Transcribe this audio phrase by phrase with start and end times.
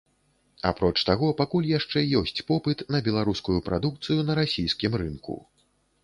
[0.67, 5.37] Апроч таго, пакуль яшчэ ёсць попыт на беларускую прадукцыю на расійскім рынку.